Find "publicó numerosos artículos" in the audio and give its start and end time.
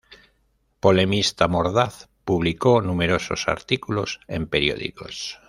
2.25-4.19